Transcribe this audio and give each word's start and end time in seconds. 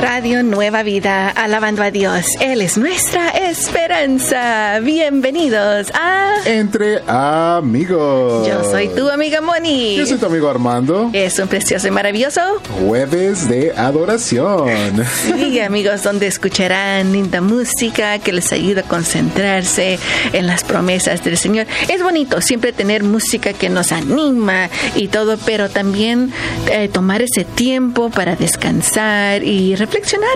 Radio 0.00 0.44
Nueva 0.44 0.84
Vida, 0.84 1.28
alabando 1.28 1.82
a 1.82 1.90
Dios. 1.90 2.26
Él 2.40 2.60
es 2.62 2.78
nuestra 2.78 3.30
esperanza. 3.30 4.78
Bienvenidos 4.80 5.90
a 5.92 6.34
Entre 6.44 7.02
amigos. 7.06 8.46
Yo 8.46 8.62
soy 8.62 8.88
tu 8.88 9.08
amiga 9.08 9.40
Moni. 9.40 9.96
Yo 9.96 10.06
soy 10.06 10.18
tu 10.18 10.26
amigo 10.26 10.48
Armando. 10.48 11.10
Es 11.12 11.38
un 11.40 11.48
precioso 11.48 11.88
y 11.88 11.90
maravilloso 11.90 12.40
jueves 12.80 13.48
de 13.48 13.72
adoración. 13.76 14.68
Sí, 15.24 15.58
amigos, 15.58 16.04
donde 16.04 16.28
escucharán 16.28 17.12
linda 17.12 17.40
música 17.40 18.18
que 18.20 18.32
les 18.32 18.52
ayuda 18.52 18.82
a 18.82 18.84
concentrarse 18.84 19.98
en 20.32 20.46
las 20.46 20.62
promesas 20.62 21.24
del 21.24 21.36
Señor. 21.36 21.66
Es 21.88 22.02
bonito 22.02 22.40
siempre 22.40 22.72
tener 22.72 23.02
música 23.02 23.52
que 23.52 23.68
nos 23.68 23.90
anima 23.90 24.70
y 24.94 25.08
todo, 25.08 25.38
pero 25.44 25.68
también 25.68 26.32
eh, 26.70 26.88
tomar 26.88 27.22
ese 27.22 27.44
tiempo 27.44 28.10
para 28.10 28.36
descansar 28.36 29.42
y 29.42 29.74
reflexionar, 29.74 29.87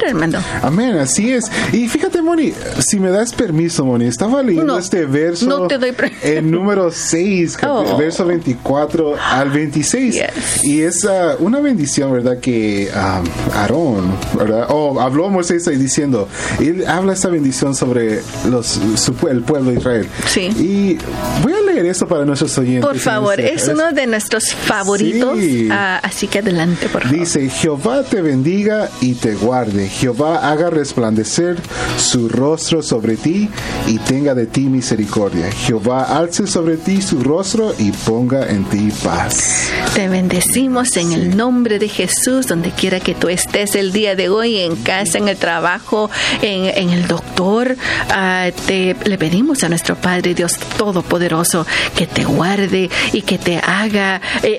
Armando. 0.08 0.38
Amén, 0.62 0.96
así 0.98 1.32
es. 1.32 1.44
Y 1.72 1.88
fíjate, 1.88 2.22
Moni, 2.22 2.52
si 2.80 2.98
me 2.98 3.10
das 3.10 3.32
permiso, 3.32 3.84
Moni, 3.84 4.06
estaba 4.06 4.42
leyendo 4.42 4.74
No, 4.74 4.78
este 4.78 5.04
verso 5.04 5.46
no 5.46 5.66
te 5.66 5.78
doy 5.78 5.92
pre- 5.92 6.12
en 6.22 6.50
número 6.50 6.90
6, 6.90 7.58
Oh. 7.66 7.96
verso 7.96 8.24
24 8.26 9.14
al 9.18 9.50
26. 9.50 10.14
Yes. 10.14 10.64
Y 10.64 10.82
es 10.82 11.04
ah, 11.04 11.36
una 11.38 11.60
bendición, 11.60 12.12
¿verdad? 12.12 12.38
Que 12.40 12.90
ah, 12.94 13.22
Aarón, 13.54 14.12
¿verdad? 14.36 14.66
Oh, 14.70 15.00
habló 15.00 15.28
Moisés 15.28 15.66
ahí 15.68 15.76
diciendo, 15.76 16.28
él 16.60 16.84
habla 16.86 17.12
esta 17.12 17.28
bendición 17.28 17.74
sobre 17.74 18.20
los, 18.48 18.78
su 18.96 19.14
el 19.28 19.42
pueblo 19.42 19.70
de 19.70 19.78
Israel. 19.78 20.08
Sí. 20.32 20.48
Y 20.58 20.98
voy 21.42 21.52
a 21.52 21.60
leer 21.60 21.86
eso 21.86 22.06
para 22.06 22.24
nuestros 22.24 22.56
oyentes. 22.56 22.86
Por 22.86 22.98
favor, 22.98 23.38
es 23.38 23.68
uno 23.68 23.92
de 23.92 24.06
nuestros 24.06 24.54
favoritos. 24.54 25.38
Sí. 25.38 25.68
ah, 25.70 26.00
así 26.02 26.26
que 26.26 26.38
adelante, 26.38 26.88
por 26.88 27.02
favor. 27.02 27.18
Dice, 27.18 27.50
Jehová 27.50 28.02
te 28.02 28.22
bendiga 28.22 28.88
y 29.00 29.14
te 29.14 29.34
guarde. 29.34 29.88
Jehová 29.88 30.50
haga 30.50 30.70
resplandecer 30.70 31.56
su 31.98 32.28
rostro 32.28 32.82
sobre 32.82 33.16
ti 33.16 33.50
y 33.86 33.98
tenga 33.98 34.34
de 34.34 34.46
ti 34.46 34.62
misericordia. 34.62 35.50
Jehová 35.52 36.04
alce 36.16 36.46
sobre 36.46 36.76
ti 36.78 37.02
su 37.02 37.22
rostro 37.22 37.74
y 37.78 37.92
ponga 37.92 38.48
en 38.48 38.64
ti 38.64 38.90
paz. 39.04 39.68
Te 39.94 40.08
bendecimos 40.08 40.96
en 40.96 41.12
el 41.12 41.36
nombre 41.36 41.78
de 41.78 41.88
Jesús, 41.88 42.46
donde 42.46 42.70
quiera 42.70 43.00
que 43.00 43.14
tú 43.14 43.28
estés 43.28 43.74
el 43.74 43.92
día 43.92 44.16
de 44.16 44.30
hoy, 44.30 44.60
en 44.60 44.76
casa, 44.76 45.18
en 45.18 45.28
el 45.28 45.36
trabajo, 45.36 46.10
en, 46.40 46.64
en 46.64 46.90
el 46.90 47.06
doctor. 47.06 47.76
Ah, 48.08 48.48
te, 48.66 48.96
le 49.04 49.18
pedimos 49.18 49.62
a 49.64 49.68
nuestro 49.68 49.96
Padre 49.96 50.21
Dios 50.34 50.52
Todopoderoso 50.78 51.66
que 51.96 52.06
te 52.06 52.24
guarde 52.24 52.88
y 53.12 53.22
que 53.22 53.38
te 53.38 53.58
haga 53.58 54.20
eh, 54.42 54.58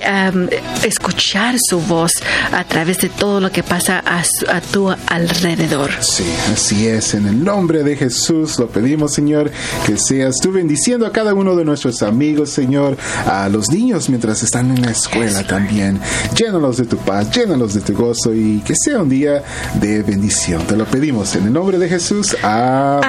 escuchar 0.83 1.55
su 1.59 1.79
voz 1.81 2.11
a 2.51 2.63
través 2.65 2.97
de 2.99 3.09
todo 3.09 3.39
lo 3.39 3.51
que 3.51 3.63
pasa 3.63 3.99
a, 3.99 4.23
su- 4.23 4.45
a 4.49 4.61
tu 4.61 4.89
alrededor. 5.07 5.91
Sí, 6.01 6.25
así 6.51 6.87
es. 6.87 7.13
En 7.13 7.27
el 7.27 7.43
nombre 7.43 7.83
de 7.83 7.95
Jesús 7.95 8.59
lo 8.59 8.67
pedimos, 8.67 9.13
Señor, 9.13 9.51
que 9.85 9.97
seas 9.97 10.35
tú 10.41 10.51
bendiciendo 10.51 11.05
a 11.05 11.11
cada 11.11 11.33
uno 11.33 11.55
de 11.55 11.65
nuestros 11.65 12.01
amigos, 12.03 12.49
Señor, 12.51 12.97
a 13.27 13.49
los 13.49 13.69
niños 13.69 14.09
mientras 14.09 14.43
están 14.43 14.75
en 14.75 14.81
la 14.83 14.91
escuela 14.91 15.43
también. 15.43 15.99
Llénalos 16.35 16.77
de 16.77 16.85
tu 16.85 16.97
paz, 16.97 17.31
llénalos 17.31 17.73
de 17.73 17.81
tu 17.81 17.93
gozo 17.93 18.33
y 18.33 18.59
que 18.65 18.75
sea 18.75 18.99
un 18.99 19.09
día 19.09 19.43
de 19.75 20.03
bendición. 20.03 20.65
Te 20.67 20.75
lo 20.75 20.85
pedimos 20.85 21.35
en 21.35 21.47
el 21.47 21.53
nombre 21.53 21.77
de 21.77 21.89
Jesús. 21.89 22.35
Amén. 22.43 23.03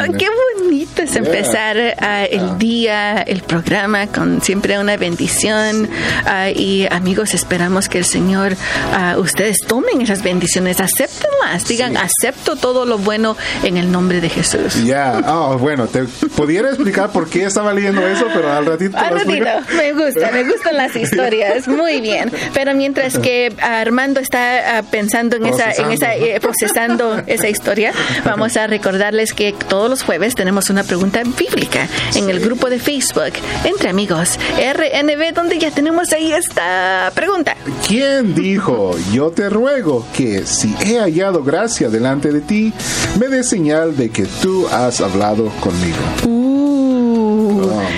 Amén. 0.00 0.16
Qué 0.18 0.26
bonito 0.74 1.02
es 1.02 1.14
Yeah. 1.14 1.18
empezar 1.24 1.76
ah, 2.00 2.24
el 2.24 2.58
día, 2.58 3.22
el 3.22 3.42
programa 3.42 4.08
con 4.08 4.42
siempre 4.42 4.78
una 4.78 4.96
bendición. 4.96 5.88
Ah, 6.26 6.50
y 6.50 6.86
amigos, 6.90 7.34
esperamos 7.34 7.88
que 7.88 7.98
el 7.98 8.04
Señor, 8.04 8.56
ah, 8.92 9.14
ustedes 9.18 9.58
tomen 9.66 10.00
esas 10.00 10.22
bendiciones, 10.22 10.80
acéptenlas, 10.80 11.66
digan, 11.68 11.92
Sí. 11.92 11.98
acepto 12.02 12.56
todo 12.56 12.84
lo 12.84 12.98
bueno 12.98 13.36
en 13.62 13.76
el 13.76 13.92
nombre 13.92 14.20
de 14.20 14.28
Jesús. 14.28 14.84
Ya, 14.84 15.18
ah, 15.24 15.56
bueno, 15.58 15.86
te 15.86 16.04
pudiera 16.36 16.68
explicar 16.70 17.10
por 17.12 17.28
qué 17.28 17.44
estaba 17.44 17.72
leyendo 17.72 18.06
eso, 18.06 18.26
pero 18.34 18.52
al 18.52 18.66
ratito 18.66 18.98
Al 18.98 19.14
ratito, 19.20 19.46
me 19.76 19.92
gusta, 19.92 20.30
me 20.32 20.42
gustan 20.44 20.76
las 20.76 20.96
historias, 20.96 21.68
muy 21.68 22.00
bien. 22.00 22.32
Pero 22.52 22.74
mientras 22.74 23.18
que 23.18 23.54
Armando 23.60 24.18
está 24.20 24.78
ah, 24.78 24.82
pensando 24.82 25.36
en 25.36 25.46
esa, 25.46 25.70
en 25.72 25.92
esa, 25.92 26.06
Procesando. 26.08 26.26
eh, 26.26 26.40
procesando 26.40 27.22
esa 27.26 27.48
historia, 27.48 27.92
vamos 28.24 28.56
a 28.56 28.66
recordarles 28.66 29.32
que 29.32 29.54
todos 29.68 29.88
los 29.88 30.02
jueves 30.02 30.34
tenemos 30.34 30.63
una 30.70 30.84
pregunta 30.84 31.22
bíblica 31.24 31.88
en 32.14 32.30
el 32.30 32.40
grupo 32.40 32.70
de 32.70 32.78
Facebook 32.78 33.32
entre 33.64 33.90
amigos 33.90 34.38
RNB, 34.58 35.34
donde 35.34 35.58
ya 35.58 35.70
tenemos 35.70 36.12
ahí 36.12 36.32
esta 36.32 37.10
pregunta. 37.14 37.56
¿Quién 37.86 38.34
dijo, 38.34 38.96
yo 39.12 39.30
te 39.30 39.48
ruego 39.48 40.06
que 40.16 40.46
si 40.46 40.74
he 40.84 40.98
hallado 40.98 41.42
gracia 41.42 41.88
delante 41.88 42.32
de 42.32 42.40
ti, 42.40 42.72
me 43.18 43.28
des 43.28 43.48
señal 43.48 43.96
de 43.96 44.10
que 44.10 44.24
tú 44.42 44.66
has 44.68 45.00
hablado 45.00 45.48
conmigo? 45.60 46.33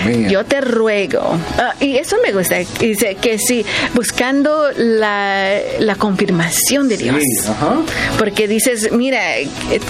Uh, 0.04 0.28
yo 0.28 0.44
te 0.44 0.60
ruego. 0.60 1.38
Ah, 1.58 1.74
y 1.80 1.96
eso 1.96 2.16
me 2.24 2.32
gusta. 2.32 2.56
Dice 2.80 3.16
que 3.20 3.38
sí, 3.38 3.64
buscando 3.94 4.70
la, 4.76 5.58
la 5.78 5.94
confirmación 5.96 6.88
de 6.88 6.96
Dios. 6.96 7.16
Sí, 7.20 7.48
ajá. 7.48 7.76
Porque 8.18 8.48
dices, 8.48 8.90
mira, 8.92 9.20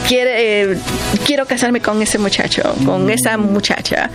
quiere, 0.09 0.62
eh, 0.72 0.78
quiero 1.25 1.47
casarme 1.47 1.81
con 1.81 2.00
ese 2.03 2.19
muchacho, 2.19 2.62
con 2.84 3.11
esa 3.11 3.37
muchacha. 3.37 4.11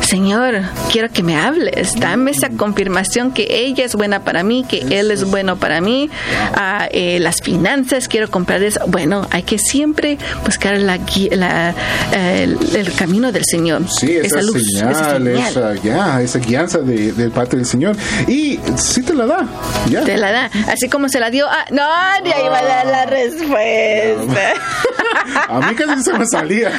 Señor, 0.00 0.62
quiero 0.90 1.10
que 1.10 1.22
me 1.22 1.36
hables. 1.36 1.94
Dame 1.98 2.30
esa 2.30 2.50
confirmación 2.50 3.32
que 3.32 3.46
ella 3.50 3.84
es 3.84 3.94
buena 3.94 4.24
para 4.24 4.42
mí, 4.42 4.64
que 4.68 4.78
él 4.98 5.10
es 5.10 5.24
bueno 5.24 5.56
para 5.56 5.80
mí. 5.80 6.10
Ah, 6.54 6.88
eh, 6.90 7.18
las 7.20 7.36
finanzas, 7.42 8.08
quiero 8.08 8.30
comprar 8.30 8.62
eso. 8.62 8.80
Bueno, 8.86 9.26
hay 9.30 9.42
que 9.42 9.58
siempre 9.58 10.18
buscar 10.44 10.78
la, 10.78 10.98
la, 11.30 11.74
eh, 12.12 12.44
el, 12.44 12.76
el 12.76 12.92
camino 12.94 13.32
del 13.32 13.44
Señor. 13.44 13.82
Sí, 13.90 14.16
esa, 14.16 14.42
luz, 14.42 14.62
señal, 14.62 14.92
esa 14.92 15.18
esa, 15.28 15.74
ya, 15.74 16.20
esa 16.20 16.38
guianza 16.38 16.78
de, 16.78 17.12
del 17.12 17.30
parte 17.30 17.56
del 17.56 17.66
Señor. 17.66 17.96
Y 18.28 18.58
sí 18.76 19.02
te 19.02 19.14
la 19.14 19.26
da, 19.26 19.46
ya. 19.88 20.02
Te 20.02 20.16
la 20.16 20.32
da. 20.32 20.50
Así 20.72 20.88
como 20.88 21.08
se 21.08 21.20
la 21.20 21.30
dio. 21.30 21.46
Ah, 21.48 21.64
no, 21.70 21.82
ya 22.24 22.40
iba 22.40 22.58
a 22.58 22.64
dar 22.64 22.86
la 22.86 23.06
respuesta. 23.06 24.54
A 25.48 25.60
mí 25.60 25.74
casi 25.74 26.02
se 26.02 26.12
me 26.12 26.26
salía. 26.26 26.72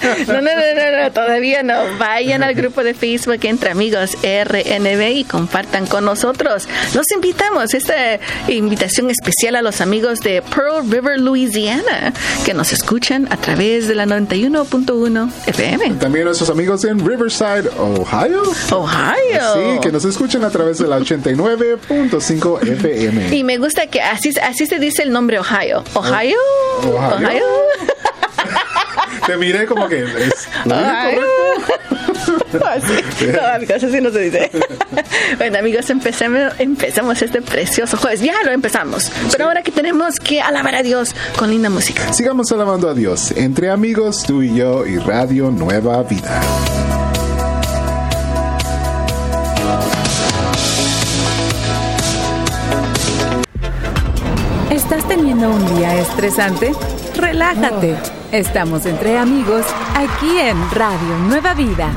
No, 0.28 0.34
no, 0.34 0.40
no, 0.42 0.74
no, 0.74 1.02
no, 1.02 1.12
todavía 1.12 1.62
no. 1.62 1.74
Vayan 1.98 2.42
al 2.42 2.54
grupo 2.54 2.84
de 2.84 2.94
Facebook 2.94 3.38
entre 3.42 3.70
amigos 3.70 4.16
RNB 4.22 5.10
y 5.14 5.24
compartan 5.24 5.86
con 5.86 6.04
nosotros. 6.04 6.68
Los 6.94 7.10
invitamos, 7.12 7.74
esta 7.74 8.18
invitación 8.48 9.10
especial 9.10 9.56
a 9.56 9.62
los 9.62 9.80
amigos 9.80 10.20
de 10.20 10.42
Pearl 10.42 10.90
River, 10.90 11.20
Louisiana, 11.20 12.12
que 12.44 12.54
nos 12.54 12.72
escuchan 12.72 13.28
a 13.30 13.36
través 13.36 13.88
de 13.88 13.94
la 13.94 14.06
91.1 14.06 15.30
FM. 15.46 15.94
También 15.94 16.24
nuestros 16.24 16.50
amigos 16.50 16.84
en 16.84 17.04
Riverside, 17.06 17.68
Ohio. 17.78 18.42
Ohio. 18.70 19.54
Sí, 19.54 19.80
que 19.82 19.92
nos 19.92 20.04
escuchan 20.04 20.44
a 20.44 20.50
través 20.50 20.78
de 20.78 20.88
la 20.88 20.98
89.5 20.98 22.62
FM. 22.62 23.36
Y 23.36 23.44
me 23.44 23.58
gusta 23.58 23.86
que 23.86 24.00
así, 24.00 24.30
así 24.42 24.66
se 24.66 24.78
dice 24.78 25.02
el 25.02 25.12
nombre 25.12 25.38
Ohio. 25.38 25.84
Ohio. 25.94 26.36
Ohio. 26.84 27.44
Te 29.28 29.36
miré 29.36 29.66
como 29.66 29.86
que 29.88 30.04
es. 30.04 30.48
No, 30.64 30.74
amigos, 33.54 33.84
así 33.84 34.00
no 34.00 34.10
se 34.10 34.20
dice. 34.20 34.50
bueno, 35.36 35.58
amigos, 35.58 35.90
empecemos, 35.90 36.54
empezamos 36.58 37.20
este 37.20 37.42
precioso 37.42 37.98
jueves. 37.98 38.22
Ya 38.22 38.42
lo 38.42 38.52
empezamos. 38.52 39.12
Pero 39.30 39.44
ahora 39.44 39.62
que 39.62 39.70
tenemos 39.70 40.14
que 40.16 40.40
alabar 40.40 40.76
a 40.76 40.82
Dios 40.82 41.14
con 41.36 41.50
linda 41.50 41.68
música. 41.68 42.10
Sigamos 42.12 42.50
alabando 42.52 42.88
a 42.88 42.94
Dios 42.94 43.32
entre 43.32 43.68
amigos, 43.70 44.24
tú 44.26 44.40
y 44.42 44.54
yo 44.54 44.86
y 44.86 44.96
Radio 44.96 45.50
Nueva 45.50 46.02
Vida. 46.04 46.40
¿Estás 54.70 55.06
teniendo 55.06 55.50
un 55.50 55.76
día 55.76 56.00
estresante? 56.00 56.72
Relájate. 57.18 57.96
Estamos 58.30 58.86
entre 58.86 59.18
amigos 59.18 59.66
aquí 59.94 60.38
en 60.38 60.56
Radio 60.70 61.18
Nueva 61.26 61.52
Vida. 61.52 61.92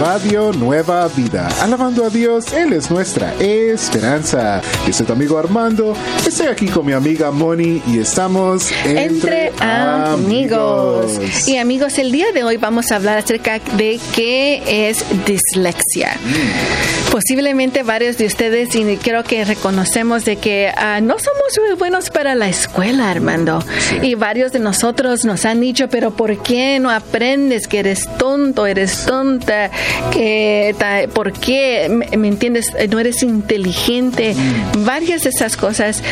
Radio 0.00 0.52
Nueva 0.52 1.08
Vida. 1.08 1.48
Alabando 1.62 2.04
a 2.04 2.10
Dios, 2.10 2.52
Él 2.52 2.72
es 2.72 2.90
nuestra 2.90 3.34
esperanza. 3.34 4.60
Yo 4.84 4.92
soy 4.92 5.06
tu 5.06 5.12
amigo 5.12 5.38
Armando, 5.38 5.94
estoy 6.26 6.48
aquí 6.48 6.66
con 6.66 6.84
mi 6.84 6.92
amiga 6.92 7.30
Moni 7.30 7.80
y 7.86 8.00
estamos 8.00 8.70
entre, 8.84 9.52
amigos. 9.60 11.46
Y 11.46 11.58
amigos, 11.58 11.96
el 11.98 12.10
día 12.10 12.32
de 12.34 12.42
hoy 12.42 12.56
vamos 12.56 12.90
a 12.90 12.96
hablar 12.96 13.18
acerca 13.18 13.60
de 13.76 14.00
qué 14.12 14.88
es 14.88 15.04
dislexia. 15.24 16.18
Mm. 16.24 17.05
Posiblemente 17.16 17.82
varios 17.82 18.18
de 18.18 18.26
ustedes 18.26 18.74
y 18.74 18.98
creo 18.98 19.24
que 19.24 19.42
reconocemos 19.46 20.26
de 20.26 20.36
que 20.36 20.70
ah, 20.76 21.00
no 21.00 21.18
somos 21.18 21.58
muy 21.66 21.74
buenos 21.74 22.10
para 22.10 22.34
la 22.34 22.46
escuela, 22.46 23.10
Armando. 23.10 23.64
Y 24.02 24.16
varios 24.16 24.52
de 24.52 24.58
nosotros 24.58 25.24
nos 25.24 25.46
han 25.46 25.62
dicho, 25.62 25.88
pero 25.88 26.10
¿por 26.10 26.42
qué 26.42 26.78
no 26.78 26.90
aprendes 26.90 27.68
que 27.68 27.78
eres 27.78 28.06
tonto, 28.18 28.66
eres 28.66 29.06
tonta? 29.06 29.70
Que, 30.10 30.74
¿Por 31.14 31.32
qué, 31.32 31.88
me, 31.88 32.28
entiendes, 32.28 32.74
no 32.90 33.00
eres 33.00 33.22
inteligente? 33.22 34.34
Mm. 34.34 34.84
Varias 34.84 35.22
de 35.22 35.30
esas 35.30 35.56
cosas 35.56 36.02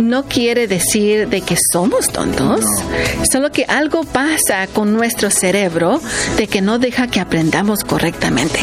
no 0.00 0.24
quiere 0.24 0.66
decir 0.66 1.28
de 1.28 1.42
que 1.42 1.58
somos 1.72 2.08
tontos, 2.08 2.64
solo 3.30 3.52
que 3.52 3.66
algo 3.68 4.04
pasa 4.04 4.66
con 4.68 4.94
nuestro 4.94 5.30
cerebro 5.30 6.00
de 6.38 6.46
que 6.46 6.62
no 6.62 6.78
deja 6.78 7.08
que 7.08 7.20
aprendamos 7.20 7.84
correctamente. 7.84 8.60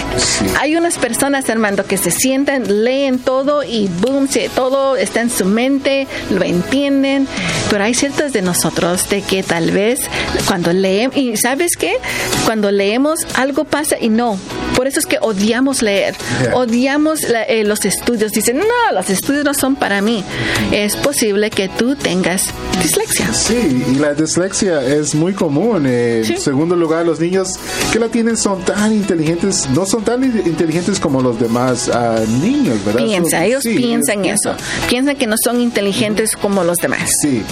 Hay 0.60 0.76
unas 0.76 0.98
personas, 0.98 1.48
Armando, 1.48 1.86
que 1.92 1.98
se 1.98 2.10
sientan, 2.10 2.86
leen 2.86 3.20
todo 3.20 3.64
y 3.64 3.90
boom, 4.00 4.30
todo 4.56 4.96
está 4.96 5.20
en 5.20 5.30
su 5.30 5.44
mente, 5.44 6.08
lo 6.30 6.42
entienden, 6.46 7.28
pero 7.70 7.84
hay 7.84 7.94
ciertas 7.94 8.32
de 8.32 8.42
nosotros 8.42 9.10
de 9.10 9.22
que 9.22 9.44
tal 9.44 9.72
vez 9.72 10.00
cuando 10.48 10.72
leemos, 10.72 11.18
y 11.18 11.36
sabes 11.36 11.76
qué, 11.78 11.98
cuando 12.46 12.72
leemos 12.72 13.20
algo 13.36 13.66
pasa 13.66 13.98
y 14.00 14.08
no, 14.08 14.40
por 14.82 14.88
eso 14.88 15.00
es 15.02 15.06
que 15.06 15.18
odiamos 15.22 15.82
leer, 15.82 16.16
odiamos 16.54 17.26
eh, 17.26 17.64
los 17.66 17.84
estudios, 17.84 18.32
dicen, 18.32 18.58
no, 18.58 18.94
los 18.94 19.10
estudios 19.10 19.44
no 19.44 19.54
son 19.54 19.76
para 19.76 20.02
mí. 20.02 20.24
Es 20.72 20.96
posible 20.96 21.50
que 21.50 21.70
tú 21.70 21.96
tengas 21.96 22.46
dislexia. 22.82 23.34
Sí, 23.34 23.84
y 23.92 23.96
la 23.96 24.14
dislexia 24.14 24.82
es 24.82 25.14
muy 25.14 25.34
común. 25.34 25.86
En 25.86 26.40
segundo 26.40 26.76
lugar, 26.76 27.06
los 27.06 27.20
niños 27.20 27.60
que 27.92 28.00
la 28.00 28.08
tienen 28.08 28.38
son 28.38 28.62
tan 28.64 28.94
inteligentes, 28.94 29.70
no 29.70 29.86
son 29.86 30.04
tan 30.04 30.24
inteligentes 30.24 31.00
como 31.00 31.22
los 31.22 31.40
demás 31.40 31.81
ah, 31.90 32.20
niños, 32.42 32.84
¿verdad? 32.86 33.04
Piensa, 33.04 33.46
ellos 33.46 33.64
piensan 33.64 34.26
eso. 34.26 34.56
Piensan 34.90 35.16
que 35.16 35.28
no 35.28 35.36
son 35.42 35.62
inteligentes 35.62 36.36
como 36.36 36.64
los 36.64 36.78
demás. 36.78 37.12
Sí. 37.22 37.44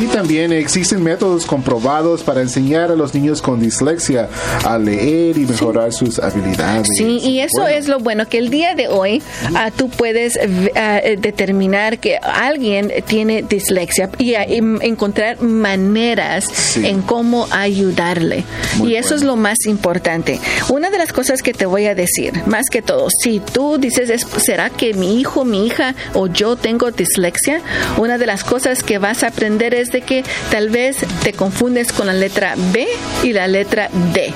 Y 0.00 0.06
también 0.06 0.52
existen 0.52 1.02
métodos 1.02 1.46
comprobados 1.46 2.22
para 2.22 2.40
enseñar 2.40 2.90
a 2.90 2.96
los 2.96 3.14
niños 3.14 3.42
con 3.42 3.60
dislexia 3.60 4.28
a 4.64 4.78
leer 4.78 5.36
y 5.36 5.46
mejorar 5.46 5.92
sus 5.92 6.18
habilidades. 6.18 6.88
Sí, 6.96 7.18
y 7.22 7.40
eso 7.40 7.66
es 7.66 7.88
lo 7.88 7.98
bueno, 7.98 8.28
que 8.28 8.38
el 8.38 8.50
día 8.50 8.74
de 8.74 8.88
hoy 8.88 9.22
ah, 9.54 9.70
tú 9.74 9.88
puedes 9.88 10.38
ah, 10.76 11.00
determinar 11.18 11.98
que 11.98 12.16
alguien 12.16 12.92
tiene 13.06 13.42
dislexia 13.42 14.10
y, 14.18 14.34
encontrar 14.34 15.40
maneras 15.42 16.76
en 16.76 17.02
cómo 17.02 17.46
ayudarle. 17.50 18.44
y 18.84 18.94
eso 18.94 19.14
es 19.14 19.22
lo 19.22 19.36
más 19.36 19.58
importante. 19.66 20.40
Una 20.68 20.90
de 20.90 20.98
las 20.98 21.12
cosas 21.12 21.42
que 21.42 21.52
te 21.52 21.66
voy 21.66 21.86
a 21.86 21.94
decir, 21.94 22.32
más 22.46 22.66
que 22.70 22.82
todo, 22.82 23.08
si 23.22 23.39
tú 23.40 23.78
dices, 23.78 24.26
¿será 24.38 24.70
que 24.70 24.94
mi 24.94 25.20
hijo, 25.20 25.44
mi 25.44 25.66
hija 25.66 25.94
o 26.14 26.26
yo 26.26 26.56
tengo 26.56 26.90
dislexia? 26.90 27.60
Una 27.96 28.18
de 28.18 28.26
las 28.26 28.44
cosas 28.44 28.82
que 28.82 28.98
vas 28.98 29.22
a 29.22 29.28
aprender 29.28 29.74
es 29.74 29.90
de 29.90 30.02
que 30.02 30.24
tal 30.50 30.70
vez 30.70 30.98
te 31.22 31.32
confundes 31.32 31.92
con 31.92 32.06
la 32.06 32.12
letra 32.12 32.54
B 32.72 32.88
y 33.22 33.32
la 33.32 33.48
letra 33.48 33.90
D. 34.12 34.32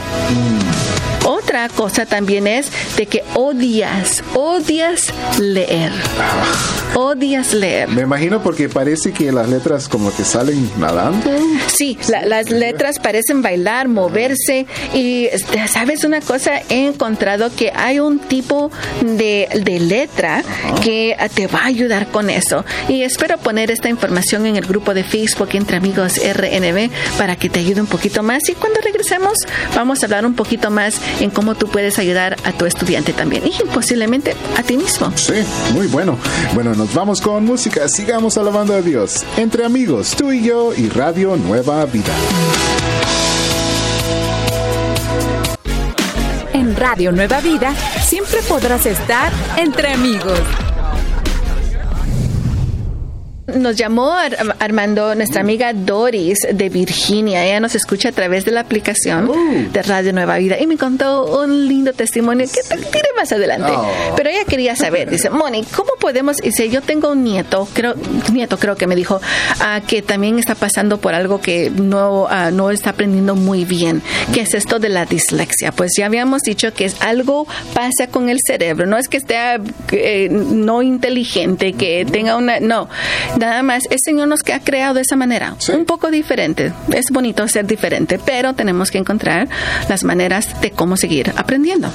Otra 1.25 1.69
cosa 1.71 2.05
también 2.05 2.47
es 2.47 2.71
de 2.97 3.06
que 3.06 3.25
odias, 3.35 4.23
odias 4.35 5.12
leer. 5.39 5.93
Odias 6.94 7.52
leer. 7.52 7.88
Me 7.88 8.02
imagino 8.02 8.43
porque 8.43 8.69
parece 8.69 9.12
que 9.12 9.32
las 9.32 9.49
letras 9.49 9.88
como 9.88 10.14
que 10.14 10.25
salen 10.25 10.70
nadando. 10.79 11.31
Sí, 11.67 11.99
las 12.08 12.50
letras 12.50 13.00
parecen 13.00 13.43
bailar, 13.43 13.88
moverse 13.88 14.67
y 14.94 15.26
este, 15.26 15.67
sabes 15.67 16.05
una 16.05 16.20
cosa, 16.20 16.61
he 16.69 16.87
encontrado 16.87 17.50
que 17.55 17.73
hay 17.75 17.99
un 17.99 18.20
tipo 18.20 18.70
de, 19.00 19.49
letra 19.81 20.44
que 20.82 21.17
te 21.35 21.49
va 21.49 21.61
a 21.61 21.67
ayudar 21.67 22.08
con 22.08 22.31
eso. 22.31 22.64
Y 22.88 23.02
espero 23.02 23.38
poner 23.38 23.70
esta 23.73 23.88
información 23.88 24.47
en 24.47 24.56
el 24.56 24.64
grupo 24.64 24.94
de 24.94 25.02
Facebook 25.02 25.49
entre 25.52 25.79
amigos 25.79 26.20
RNB 26.20 26.90
para 27.19 27.35
que 27.37 27.49
te 27.49 27.61
ayude 27.61 27.81
un 27.81 27.88
poquito 27.88 28.23
más. 28.23 28.49
Y 28.49 28.52
cuando 28.52 28.81
regresemos 28.81 29.35
vamos 29.75 30.02
a 30.02 30.06
hablar 30.06 30.25
un 30.26 30.35
poquito 30.35 30.70
más 30.70 31.00
en 31.20 31.31
cómo 31.31 31.56
tú 31.56 31.67
puedes 31.69 31.99
ayudar 31.99 32.37
a 32.44 32.52
tu 32.52 32.67
estudiante 32.67 33.12
también 33.12 33.43
y 33.47 33.52
posiblemente 33.73 34.35
a 34.56 34.62
ti 34.62 34.76
mismo. 34.76 35.12
Sí, 35.17 35.35
muy 35.73 35.88
bueno. 35.88 36.17
Bueno, 36.55 36.84
nos 36.85 36.95
vamos 36.95 37.21
con 37.23 37.47
música. 37.47 37.89
Sigamos 37.89 38.37
alabando 38.37 38.75
a 38.75 38.83
Dios. 38.83 39.25
Entre 39.39 39.65
amigos, 39.65 40.15
tú 40.15 40.31
y 40.33 40.43
yo 40.43 40.75
y 40.75 40.91
Radio 40.91 41.35
Nueva 41.35 41.87
Vida. 41.87 42.13
En 46.53 46.77
Radio 46.77 47.11
Nueva 47.11 47.41
Vida 47.41 47.75
siempre 48.03 48.43
podrás 48.43 48.85
estar 48.85 49.33
entre 49.57 49.95
amigos. 49.95 50.39
Nos 53.55 53.77
llamó 53.77 54.15
Armando, 54.59 55.15
nuestra 55.15 55.41
amiga 55.41 55.73
Doris 55.73 56.39
de 56.53 56.69
Virginia. 56.69 57.45
Ella 57.45 57.61
nos 57.61 57.75
escucha 57.75 58.09
a 58.09 58.12
través 58.12 58.45
de 58.45 58.53
la 58.53 58.61
aplicación 58.61 59.29
uh. 59.29 59.73
de 59.73 59.83
Radio 59.83 60.12
Nueva 60.12 60.39
Vida 60.39 60.59
y 60.59 60.67
me 60.67 60.77
contó 60.77 61.41
un 61.43 61.69
lindo 61.69 61.93
testimonio 61.93 62.47
que 62.47 62.62
te 62.62 62.77
diré 62.77 63.09
más 63.17 63.33
adelante. 63.33 63.73
Oh. 63.75 64.15
Pero 64.17 64.31
ella 64.31 64.45
quería 64.45 64.77
saber, 64.77 65.11
dice, 65.11 65.31
Moni, 65.31 65.65
¿cómo 65.75 65.91
podemos? 66.01 66.39
Dice, 66.39 66.69
yo 66.69 66.83
tengo 66.83 67.12
un 67.12 67.25
nieto, 67.25 67.69
creo, 67.73 67.95
nieto 68.33 68.59
creo 68.59 68.77
que 68.77 68.87
me 68.87 68.97
dijo, 68.97 69.17
uh, 69.17 69.87
que 69.87 70.03
también 70.03 70.39
está 70.39 70.55
pasando 70.55 70.99
por 70.99 71.15
algo 71.15 71.41
que 71.41 71.71
no, 71.71 72.27
ah, 72.29 72.50
no 72.50 72.71
está 72.71 72.91
aprendiendo 72.91 73.35
muy 73.37 73.65
bien. 73.65 74.03
¿Qué 74.33 74.41
es 74.41 74.55
esto 74.55 74.79
de 74.79 74.89
la 74.89 75.07
dislexia? 75.07 75.73
Pues 75.73 75.93
ya 75.97 76.07
habíamos 76.07 76.43
dicho 76.43 76.73
que 76.75 76.85
es 76.85 77.00
algo 77.00 77.47
pasa 77.73 78.09
con 78.09 78.29
el 78.29 78.39
cerebro. 78.45 78.87
No 78.87 78.97
es 78.97 79.09
que 79.09 79.19
esté 79.19 79.37
eh, 79.93 80.29
no 80.31 80.83
inteligente, 80.83 81.73
que 81.73 82.05
tenga 82.05 82.37
una, 82.37 82.61
no 82.61 82.89
Nada 83.44 83.62
más, 83.62 83.87
el 83.91 83.99
Señor 84.02 84.29
nos 84.29 84.41
ha 84.52 84.61
creado 84.61 84.94
de 84.94 85.02
esa 85.02 85.17
manera, 85.17 85.56
un 85.73 85.85
poco 85.85 86.11
diferente. 86.11 86.73
Es 86.93 87.06
bonito 87.11 87.46
ser 87.46 87.67
diferente, 87.67 88.19
pero 88.25 88.55
tenemos 88.55 88.91
que 88.91 88.99
encontrar 88.99 89.49
las 89.88 90.02
maneras 90.02 90.61
de 90.62 90.70
cómo 90.70 90.96
seguir 90.96 91.32
aprendiendo. 91.37 91.91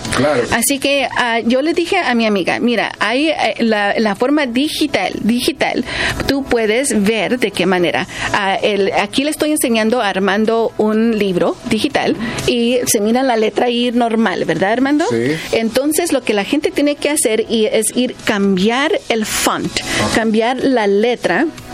Así 0.52 0.78
que 0.80 1.08
ah, 1.18 1.40
yo 1.40 1.62
le 1.62 1.74
dije 1.74 1.98
a 1.98 2.14
mi 2.14 2.28
amiga, 2.28 2.60
mira, 2.60 2.92
hay 3.00 3.30
eh, 3.30 3.56
la, 3.60 4.16
forma 4.16 4.46
digital, 4.46 5.14
digital, 5.22 5.84
tú 6.28 6.44
puedes 6.44 7.04
ver 7.04 7.40
de 7.40 7.50
qué 7.50 7.66
manera. 7.66 8.08
Ah, 8.34 8.56
el, 8.62 8.92
aquí 8.94 9.24
le 9.24 9.32
estoy 9.32 9.52
enseñando 9.52 10.02
a 10.02 10.10
Armando 10.10 10.72
un 10.78 11.18
libro 11.18 11.56
digital 11.70 12.16
y 12.46 12.78
se 12.86 13.02
mira 13.02 13.24
la 13.24 13.38
letra 13.38 13.70
ir 13.70 13.96
normal, 13.96 14.46
¿verdad, 14.46 14.72
Armando? 14.72 15.06
Sí. 15.10 15.36
Entonces 15.54 16.14
lo 16.14 16.22
que 16.22 16.34
la 16.34 16.44
gente 16.44 16.70
tiene 16.70 16.96
que 16.96 17.10
hacer 17.10 17.46
es 17.50 17.96
ir 17.96 18.16
cambiar 18.26 18.92
el 19.10 19.26
font, 19.26 19.72
cambiar 20.14 20.64
la 20.64 20.86
letra 20.86 21.39
Okay. 21.40 21.69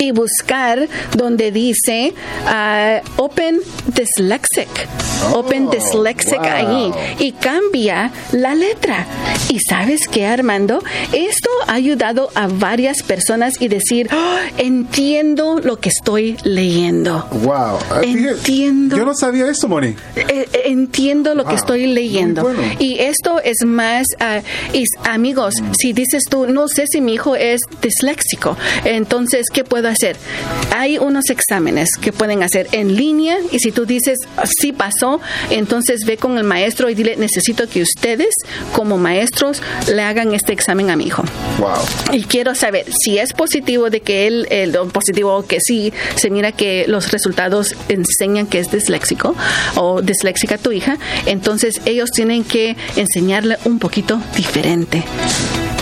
Y 0.00 0.12
buscar 0.12 0.88
donde 1.16 1.52
dice 1.52 2.14
uh, 2.46 3.22
Open 3.22 3.60
Dyslexic. 3.86 4.68
open 5.34 5.66
oh, 5.66 5.70
Dyslexic 5.70 6.40
ahí. 6.40 6.90
Y 7.18 7.32
cambia 7.32 8.10
la 8.32 8.54
letra. 8.54 9.06
¿Y 9.48 9.58
sabes 9.60 10.08
qué, 10.08 10.26
Armando? 10.26 10.82
Esto 11.12 11.50
ha 11.66 11.74
ayudado 11.74 12.30
a 12.34 12.46
varias 12.46 13.02
personas 13.02 13.60
y 13.60 13.68
decir, 13.68 14.08
oh, 14.12 14.36
entiendo 14.56 15.60
lo 15.62 15.78
que 15.78 15.90
estoy 15.90 16.36
leyendo. 16.44 17.26
Wow. 17.42 17.78
Ah, 17.90 18.00
entiendo. 18.02 18.96
Yo 18.96 19.04
no 19.04 19.14
sabía 19.14 19.50
esto, 19.50 19.68
Moni. 19.68 19.88
Eh, 20.16 20.24
eh, 20.28 20.48
entiendo 20.66 21.34
lo 21.34 21.44
que 21.44 21.54
estoy 21.54 21.86
leyendo. 21.86 22.50
Y 22.78 22.98
esto 23.00 23.40
es 23.40 23.64
más, 23.66 24.06
uh, 24.20 25.08
amigos, 25.08 25.54
si 25.78 25.92
dices 25.92 26.24
tú, 26.28 26.46
no 26.46 26.68
sé 26.68 26.86
si 26.90 27.02
mi 27.02 27.14
hijo 27.14 27.36
es 27.36 27.60
disléxico, 27.82 28.56
entonces, 28.84 29.46
¿qué 29.52 29.64
puedo 29.64 29.89
hacer? 29.90 30.16
Hay 30.74 30.98
unos 30.98 31.30
exámenes 31.30 31.90
que 32.00 32.12
pueden 32.12 32.42
hacer 32.42 32.68
en 32.72 32.96
línea 32.96 33.38
y 33.50 33.58
si 33.58 33.72
tú 33.72 33.86
dices, 33.86 34.18
sí 34.60 34.72
pasó, 34.72 35.20
entonces 35.50 36.04
ve 36.06 36.16
con 36.16 36.38
el 36.38 36.44
maestro 36.44 36.88
y 36.90 36.94
dile, 36.94 37.16
necesito 37.16 37.68
que 37.68 37.82
ustedes 37.82 38.34
como 38.72 38.98
maestros 38.98 39.62
le 39.92 40.02
hagan 40.02 40.34
este 40.34 40.52
examen 40.52 40.90
a 40.90 40.96
mi 40.96 41.06
hijo. 41.06 41.24
Wow. 41.58 41.70
Y 42.12 42.24
quiero 42.24 42.54
saber 42.54 42.86
si 42.92 43.18
es 43.18 43.32
positivo 43.32 43.90
de 43.90 44.00
que 44.00 44.26
él, 44.26 44.46
el 44.50 44.72
positivo 44.92 45.44
que 45.46 45.58
sí, 45.60 45.92
se 46.16 46.30
mira 46.30 46.52
que 46.52 46.86
los 46.88 47.10
resultados 47.10 47.74
enseñan 47.88 48.46
que 48.46 48.58
es 48.58 48.70
disléxico 48.70 49.34
o 49.76 50.02
disléxica 50.02 50.58
tu 50.58 50.72
hija, 50.72 50.98
entonces 51.26 51.80
ellos 51.84 52.10
tienen 52.10 52.44
que 52.44 52.76
enseñarle 52.96 53.58
un 53.64 53.78
poquito 53.78 54.20
diferente. 54.36 55.04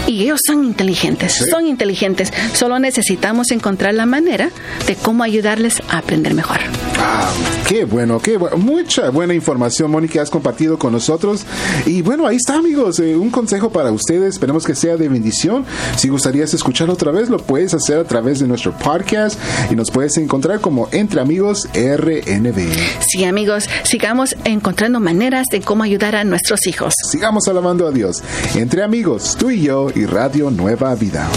Y 0.08 0.22
ellos 0.22 0.40
son 0.46 0.64
inteligentes, 0.64 1.34
son 1.50 1.66
inteligentes. 1.66 2.32
Solo 2.54 2.78
necesitamos 2.78 3.50
encontrar 3.50 3.92
la 3.92 4.06
manera 4.06 4.50
de 4.86 4.96
cómo 4.96 5.22
ayudarles 5.22 5.82
a 5.90 5.98
aprender 5.98 6.32
mejor. 6.32 6.56
Ah, 6.98 7.30
qué 7.68 7.84
bueno, 7.84 8.18
qué 8.18 8.38
bueno. 8.38 8.56
Mucha 8.56 9.10
buena 9.10 9.34
información, 9.34 9.90
Mónica, 9.90 10.22
has 10.22 10.30
compartido 10.30 10.78
con 10.78 10.92
nosotros. 10.92 11.44
Y 11.84 12.00
bueno, 12.00 12.26
ahí 12.26 12.36
está, 12.36 12.54
amigos. 12.54 12.98
eh, 13.00 13.16
un 13.16 13.28
consejo 13.30 13.70
para 13.70 13.92
ustedes. 13.92 14.34
Esperemos 14.34 14.64
que 14.64 14.74
sea 14.74 14.96
de 14.96 15.08
bendición. 15.10 15.66
Si 15.96 16.08
gustarías 16.08 16.54
escucharlo 16.54 16.94
otra 16.94 17.12
vez, 17.12 17.28
lo 17.28 17.36
puedes 17.36 17.74
hacer 17.74 17.98
a 17.98 18.04
través 18.04 18.38
de 18.40 18.46
nuestro 18.48 18.72
podcast 18.72 19.38
y 19.70 19.76
nos 19.76 19.90
puedes 19.90 20.16
encontrar 20.16 20.60
como 20.60 20.88
Entre 20.90 21.20
Amigos 21.20 21.68
RNB. 21.74 22.58
Sí, 23.06 23.24
amigos, 23.24 23.68
sigamos 23.84 24.34
encontrando 24.44 25.00
maneras 25.00 25.46
de 25.52 25.60
cómo 25.60 25.82
ayudar 25.84 26.16
a 26.16 26.24
nuestros 26.24 26.66
hijos. 26.66 26.94
Sigamos 27.10 27.46
alabando 27.46 27.86
a 27.86 27.90
Dios. 27.92 28.22
Entre 28.54 28.82
amigos, 28.82 29.36
tú 29.38 29.50
y 29.50 29.60
yo 29.62 29.90
y 29.98 30.06
Radio 30.06 30.48
Nueva 30.50 30.94
Vida. 30.94 31.28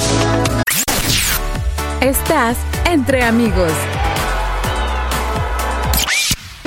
Estás 2.00 2.58
entre 2.86 3.24
amigos. 3.24 3.72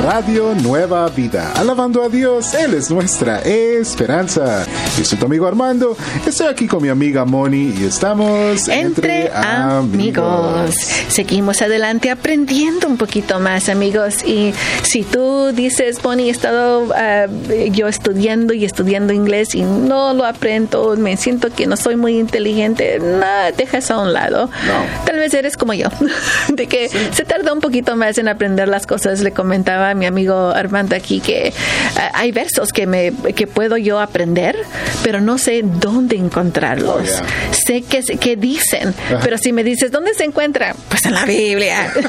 Radio 0.04 0.54
Nueva 0.62 1.08
Vida. 1.08 1.50
Alabando 1.56 2.02
a 2.02 2.10
Dios, 2.10 2.52
Él 2.52 2.74
es 2.74 2.90
nuestra 2.90 3.38
esperanza. 3.40 4.66
Yo 4.98 5.04
soy 5.04 5.16
tu 5.16 5.24
amigo 5.24 5.46
Armando. 5.46 5.96
Estoy 6.26 6.48
aquí 6.48 6.66
con 6.66 6.82
mi 6.82 6.90
amiga 6.90 7.24
Moni 7.24 7.72
y 7.74 7.86
estamos 7.86 8.68
Entre 8.68 9.30
amigos. 9.32 10.74
Seguimos 11.08 11.62
adelante 11.62 12.10
aprendiendo 12.10 12.86
un 12.86 12.98
poquito 12.98 13.40
más, 13.40 13.70
amigos. 13.70 14.22
Y 14.24 14.52
si 14.82 15.04
tú 15.04 15.52
dices, 15.52 16.02
Bonnie, 16.02 16.28
he 16.28 16.30
estado 16.30 16.92
ah, 16.94 17.24
yo 17.72 17.88
estudiando 17.88 18.52
y 18.52 18.66
estudiando 18.66 19.14
inglés 19.14 19.54
y 19.54 19.62
no 19.62 20.12
lo 20.12 20.26
aprendo, 20.26 20.96
me 20.98 21.16
siento 21.16 21.48
que 21.48 21.66
no 21.66 21.78
soy 21.78 21.96
muy 21.96 22.18
inteligente, 22.18 22.98
no, 22.98 23.26
deja 23.56 23.78
eso 23.78 23.94
a 23.94 24.02
un 24.02 24.12
lado. 24.12 24.50
No. 24.66 25.04
Tal 25.06 25.16
vez 25.16 25.32
eres 25.32 25.56
como 25.56 25.72
yo, 25.72 25.88
de 26.48 26.66
que 26.66 26.90
se 26.90 27.24
tarda 27.24 27.54
un 27.54 27.60
poquito 27.60 27.96
más 27.96 28.18
en 28.18 28.28
aprender 28.28 28.68
las 28.68 28.86
cosas. 28.86 29.20
Le 29.20 29.32
comentaba 29.32 29.93
a 29.94 29.96
mi 29.96 30.06
amigo 30.06 30.50
Armando 30.50 30.96
aquí 30.96 31.20
que 31.20 31.52
ah, 31.96 32.10
hay 32.14 32.32
versos 32.32 32.70
que, 32.70 32.86
me, 32.86 33.12
que 33.34 33.46
puedo 33.46 33.76
yo 33.76 34.00
aprender, 34.00 34.56
pero 35.02 35.20
no 35.20 35.38
sé 35.38 35.62
dónde 35.62 36.16
encontrarlos. 36.16 36.94
Oh, 36.94 37.02
yeah. 37.02 37.24
Sé 37.66 37.82
que, 37.82 38.02
que 38.18 38.36
dicen, 38.36 38.94
pero 39.22 39.38
si 39.38 39.52
me 39.52 39.64
dices, 39.64 39.90
¿dónde 39.90 40.14
se 40.14 40.24
encuentra? 40.24 40.74
Pues 40.88 41.06
en 41.06 41.14
la 41.14 41.24
Biblia. 41.24 41.92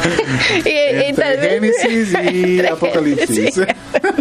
y, 0.64 1.10
y 1.10 1.12
tal 1.14 1.36
vez- 1.38 1.48
Génesis 1.50 2.14
y 2.32 2.42
Entre 2.60 2.68
Apocalipsis. 2.68 3.54
Sí. 3.54 3.60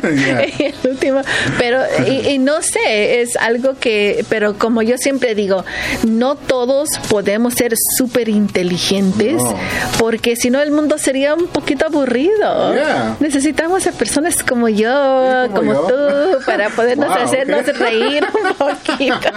Yeah. 0.01 0.41
el 0.41 0.73
último 0.89 1.21
pero 1.59 1.81
y, 2.07 2.29
y 2.29 2.37
no 2.39 2.61
sé 2.63 3.21
es 3.21 3.35
algo 3.37 3.75
que 3.79 4.25
pero 4.27 4.57
como 4.57 4.81
yo 4.81 4.97
siempre 4.97 5.35
digo 5.35 5.63
no 6.07 6.35
todos 6.35 6.89
podemos 7.09 7.53
ser 7.53 7.73
súper 7.97 8.29
inteligentes 8.29 9.35
No. 9.35 9.55
porque 9.99 10.35
si 10.35 10.49
no 10.49 10.59
el 10.61 10.71
mundo 10.71 10.97
sería 10.97 11.35
un 11.35 11.47
poquito 11.47 11.85
aburrido 11.85 12.73
Yeah. 12.73 13.17
necesitamos 13.19 13.85
a 13.87 13.91
personas 13.91 14.41
como 14.41 14.67
yo 14.69 15.43
Sí, 15.45 15.49
como 15.53 15.73
como, 15.73 15.73
yo. 15.73 15.87
tú 15.87 16.45
para 16.45 16.69
podernos 16.69 17.09
Wow, 17.09 17.17
hacernos 17.17 17.61
ok. 17.67 17.75
reír 17.77 18.23
un 18.43 18.53
poquito 18.55 19.29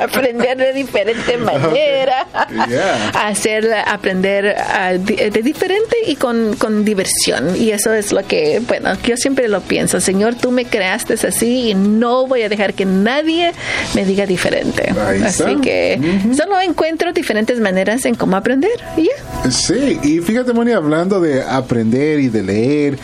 aprender 0.00 0.56
de 0.58 0.72
diferente 0.72 1.36
manera 1.38 2.26
Yeah. 2.68 3.08
hacer 3.26 3.72
aprender 3.86 4.54
ah, 4.58 4.92
di- 4.92 5.16
de 5.16 5.42
diferente 5.42 5.81
y 6.06 6.16
con, 6.16 6.54
con 6.56 6.84
diversión. 6.84 7.56
Y 7.56 7.70
eso 7.70 7.92
es 7.92 8.12
lo 8.12 8.26
que 8.26 8.60
bueno 8.66 8.90
yo 9.04 9.16
siempre 9.16 9.48
lo 9.48 9.60
pienso. 9.60 10.00
Señor 10.00 10.34
tú 10.34 10.50
me 10.50 10.64
creaste 10.64 11.14
así 11.14 11.70
y 11.70 11.74
no 11.74 12.26
voy 12.26 12.42
a 12.42 12.48
dejar 12.48 12.74
que 12.74 12.84
nadie 12.84 13.52
me 13.94 14.04
diga 14.04 14.26
diferente. 14.26 14.92
Así 15.24 15.56
que 15.62 16.00
solo 16.36 16.60
encuentro 16.60 17.12
diferentes 17.12 17.60
maneras 17.60 18.04
en 18.04 18.14
cómo 18.14 18.36
aprender 18.36 18.70
y 18.96 19.04
ya. 19.04 19.50
Sí, 19.50 19.98
y 20.02 20.18
fíjate, 20.20 20.52
Moni, 20.52 20.72
hablando 20.72 21.20
de 21.20 21.42
aprender 21.42 22.20
y 22.20 22.28
de 22.28 22.42
leer, 22.42 22.98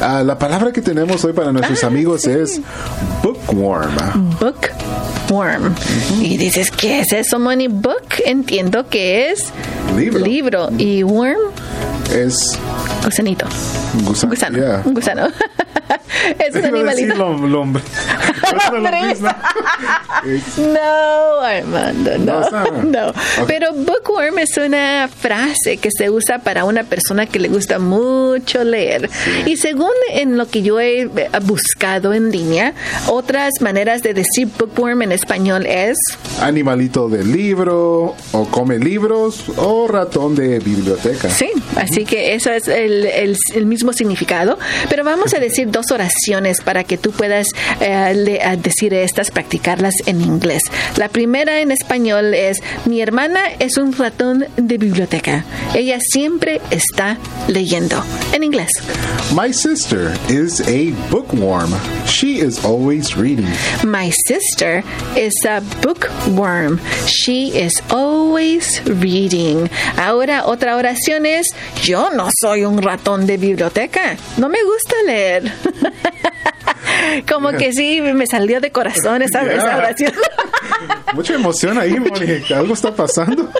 ah, 0.00 0.22
la 0.24 0.38
palabra 0.38 0.72
que 0.72 0.80
tenemos 0.82 1.24
hoy 1.24 1.32
para 1.32 1.52
nuestros 1.52 1.82
Ah, 1.84 1.86
amigos 1.88 2.22
sí. 2.22 2.30
es 2.30 2.60
bookworm. 3.22 3.94
bookworm. 4.40 5.74
Y 6.20 6.36
dices 6.36 6.70
¿qué 6.70 7.00
es 7.00 7.12
eso 7.12 7.38
Money 7.38 7.68
book? 7.68 8.02
entiendo 8.24 8.86
que 8.88 9.30
es 9.30 9.46
Libro. 9.96 10.18
libro. 10.24 10.68
Y 10.78 11.02
worm 11.02 11.36
Es 12.12 12.58
gusanito 13.02 13.46
un 13.94 14.04
gusano. 14.04 14.24
un 14.24 14.30
gusano 14.30 14.58
yeah. 14.58 14.82
un 14.84 14.94
gusano 14.94 15.28
es 16.38 16.54
un 16.54 16.64
Iba 16.76 16.90
a 16.90 16.94
decir 16.94 17.10
animalito 17.12 17.14
lom- 17.16 17.48
lombre. 17.48 17.82
Pero 18.42 18.58
es 18.62 18.68
una 18.70 18.90
Lombriz. 18.90 19.20
lombriz, 19.20 20.58
¿no? 20.58 21.40
Armando, 21.40 22.18
no. 22.18 22.50
No. 22.84 23.12
Pero 23.46 23.72
bookworm 23.72 24.38
es 24.38 24.56
una 24.56 25.08
frase 25.08 25.76
que 25.78 25.90
se 25.90 26.10
usa 26.10 26.38
para 26.38 26.64
una 26.64 26.84
persona 26.84 27.26
que 27.26 27.38
le 27.38 27.48
gusta 27.48 27.78
mucho 27.78 28.64
leer. 28.64 29.08
Y 29.46 29.56
según 29.56 29.90
en 30.12 30.36
lo 30.38 30.48
que 30.48 30.62
yo 30.62 30.80
he 30.80 31.08
buscado 31.42 32.12
en 32.14 32.30
línea, 32.30 32.74
otras 33.08 33.54
maneras 33.60 34.02
de 34.02 34.14
decir 34.14 34.48
bookworm 34.58 35.02
en 35.02 35.12
español 35.12 35.66
es 35.66 35.96
Animalito 36.40 37.08
de 37.08 37.24
libro, 37.24 38.14
o 38.32 38.48
come 38.50 38.78
libros, 38.78 39.44
o 39.56 39.86
ratón 39.88 40.34
de 40.34 40.58
biblioteca. 40.58 41.28
Sí, 41.30 41.50
así 41.76 42.04
que 42.04 42.34
eso 42.34 42.50
es 42.50 42.68
el, 42.68 43.04
el- 43.06 43.36
el 43.54 43.66
mismo 43.66 43.92
significado. 43.92 44.58
Pero 44.88 45.04
vamos 45.04 45.34
a 45.34 45.38
decir 45.40 45.70
dos 45.70 45.81
oraciones 45.90 46.60
para 46.60 46.84
que 46.84 46.96
tú 46.98 47.10
puedas 47.12 47.46
eh, 47.80 48.12
le- 48.14 48.56
decir 48.58 48.94
estas, 48.94 49.30
practicarlas 49.30 49.94
en 50.06 50.20
inglés. 50.20 50.62
La 50.96 51.08
primera 51.08 51.60
en 51.60 51.70
español 51.72 52.34
es, 52.34 52.58
mi 52.84 53.00
hermana 53.00 53.40
es 53.58 53.76
un 53.76 53.92
ratón 53.92 54.46
de 54.56 54.78
biblioteca. 54.78 55.44
Ella 55.74 55.98
siempre 56.00 56.60
está 56.70 57.18
leyendo. 57.48 58.02
En 58.32 58.42
inglés. 58.44 58.70
My 59.34 59.52
sister 59.52 60.12
is 60.28 60.60
a 60.60 60.92
bookworm. 61.10 61.72
She 62.06 62.40
is 62.40 62.64
always 62.64 63.16
reading. 63.16 63.48
My 63.84 64.10
sister 64.26 64.82
is 65.16 65.32
a 65.46 65.60
bookworm. 65.82 66.78
She 67.06 67.48
is 67.58 67.72
always 67.90 68.82
reading. 68.84 69.68
Ahora 69.96 70.44
otra 70.46 70.76
oración 70.76 71.24
es, 71.26 71.46
yo 71.82 72.10
no 72.10 72.28
soy 72.40 72.64
un 72.64 72.82
ratón 72.82 73.26
de 73.26 73.36
biblioteca. 73.36 74.16
No 74.36 74.48
me 74.48 74.58
gusta 74.62 74.94
leer. 75.06 75.52
Como 77.28 77.52
que 77.52 77.72
sí, 77.72 78.00
me 78.00 78.26
salió 78.26 78.60
de 78.60 78.70
corazón 78.70 79.22
esa, 79.22 79.42
Yeah. 79.42 79.54
esa 79.56 79.76
oración. 79.76 80.12
Mucha 81.14 81.34
emoción 81.34 81.78
ahí. 81.78 81.96
Algo 82.54 82.74
está 82.74 82.94
pasando. 82.94 83.50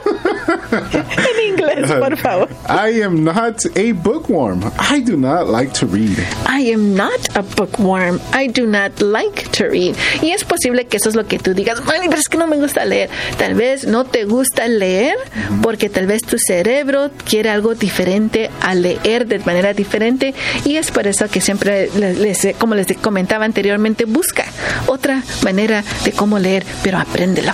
en 0.82 1.52
inglés, 1.52 1.90
por 1.92 2.16
favor. 2.16 2.48
I 2.68 3.02
am 3.02 3.24
not 3.24 3.64
a 3.76 3.92
bookworm. 3.92 4.60
I 4.78 5.00
do 5.00 5.16
not 5.16 5.48
like 5.48 5.72
to 5.78 5.86
read. 5.86 6.18
I 6.48 6.72
am 6.72 6.94
not 6.94 7.12
a 7.34 7.42
bookworm. 7.42 8.20
I 8.34 8.48
do 8.48 8.66
not 8.66 9.00
like 9.00 9.48
to 9.58 9.68
read. 9.68 9.94
Y 10.22 10.30
es 10.30 10.44
posible 10.44 10.86
que 10.86 10.96
eso 10.98 11.08
es 11.08 11.14
lo 11.14 11.26
que 11.26 11.38
tú 11.38 11.54
digas, 11.54 11.84
"Mami, 11.84 12.08
pero 12.08 12.20
es 12.20 12.28
que 12.28 12.38
no 12.38 12.46
me 12.46 12.56
gusta 12.56 12.84
leer. 12.84 13.08
Tal 13.38 13.54
vez 13.54 13.86
no 13.86 14.04
te 14.04 14.24
gusta 14.24 14.66
leer 14.68 15.16
porque 15.62 15.88
tal 15.88 16.06
vez 16.06 16.22
tu 16.22 16.36
cerebro 16.38 17.10
quiere 17.28 17.50
algo 17.50 17.74
diferente 17.74 18.50
a 18.60 18.74
leer 18.74 19.26
de 19.26 19.38
manera 19.40 19.72
diferente 19.74 20.34
y 20.64 20.76
es 20.76 20.90
por 20.90 21.06
eso 21.06 21.28
que 21.28 21.40
siempre 21.40 21.90
les- 21.94 22.54
como 22.58 22.74
les 22.74 22.86
comentaba 23.00 23.44
anteriormente, 23.44 24.04
busca 24.04 24.44
otra 24.86 25.22
manera 25.44 25.84
de 26.04 26.12
cómo 26.12 26.38
leer, 26.38 26.64
pero 26.82 26.98
apréndelo. 26.98 27.52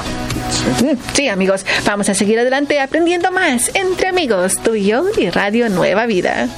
Sí, 1.14 1.28
amigos, 1.28 1.64
vamos 1.84 2.08
a 2.08 2.14
seguir 2.14 2.38
adelante 2.38 2.80
aprendiendo 2.80 3.30
más 3.30 3.70
entre 3.74 4.08
amigos, 4.08 4.54
tú 4.62 4.74
y 4.74 4.86
yo 4.86 5.04
y 5.16 5.30
Radio 5.30 5.68
Nueva 5.68 6.06
Vida. 6.06 6.48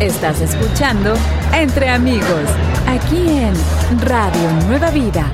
Estás 0.00 0.40
escuchando 0.40 1.14
Entre 1.52 1.88
Amigos, 1.88 2.48
aquí 2.86 3.16
en 3.16 3.52
Radio 4.06 4.50
Nueva 4.68 4.90
Vida. 4.90 5.32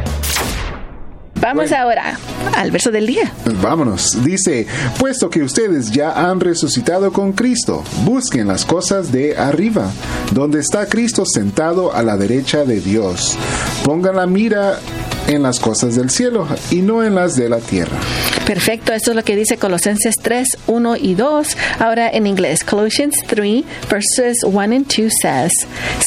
Vamos 1.45 1.73
ahora 1.73 2.19
al 2.57 2.71
verso 2.71 2.91
del 2.91 3.07
día. 3.07 3.31
Vámonos. 3.61 4.25
Dice, 4.25 4.67
puesto 4.99 5.29
que 5.29 5.43
ustedes 5.43 5.91
ya 5.91 6.13
han 6.13 6.41
resucitado 6.41 7.13
con 7.13 7.35
Cristo, 7.35 7.85
busquen 8.07 8.49
las 8.49 8.65
cosas 8.65 9.13
de 9.13 9.37
arriba, 9.37 9.91
donde 10.33 10.61
está 10.61 10.87
Cristo 10.87 11.25
sentado 11.27 11.95
a 11.95 12.03
la 12.03 12.17
derecha 12.17 12.65
de 12.65 12.81
Dios. 12.81 13.37
Pongan 13.85 14.17
la 14.17 14.27
mira 14.27 14.79
en 15.27 15.43
las 15.43 15.61
cosas 15.61 15.97
del 15.97 16.09
cielo 16.09 16.49
y 16.71 16.77
no 16.81 17.05
en 17.05 17.15
las 17.15 17.37
de 17.37 17.51
la 17.51 17.59
tierra. 17.59 17.99
Perfecto, 18.47 18.93
eso 18.93 19.11
es 19.13 19.17
lo 19.17 19.25
que 19.25 19.37
dice 19.37 19.57
Colosenses 19.57 20.17
3, 20.21 20.47
1 20.67 20.97
y 20.97 21.15
2. 21.15 21.57
Ahora 21.79 22.11
en 22.11 22.27
inglés, 22.27 22.63
Colossians 22.63 23.17
3, 23.27 23.65
verses 23.89 24.45
1 24.45 24.73
and 24.73 24.87
2 24.87 25.09
says, 25.23 25.51